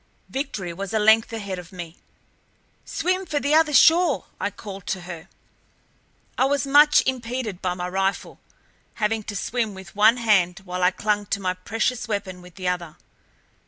Victory 0.29 0.73
was 0.73 0.95
a 0.95 0.97
length 0.97 1.31
ahead 1.31 1.59
of 1.59 1.71
me. 1.71 1.95
"Swim 2.85 3.23
for 3.27 3.39
the 3.39 3.53
other 3.53 3.71
shore!" 3.71 4.25
I 4.39 4.49
called 4.49 4.87
to 4.87 5.01
her. 5.01 5.27
I 6.39 6.45
was 6.45 6.65
much 6.65 7.03
impeded 7.05 7.61
by 7.61 7.75
my 7.75 7.87
rifle, 7.87 8.39
having 8.95 9.21
to 9.21 9.35
swim 9.35 9.75
with 9.75 9.95
one 9.95 10.17
hand 10.17 10.61
while 10.65 10.81
I 10.81 10.89
clung 10.89 11.27
to 11.27 11.39
my 11.39 11.53
precious 11.53 12.07
weapon 12.07 12.41
with 12.41 12.55
the 12.55 12.67
other. 12.67 12.95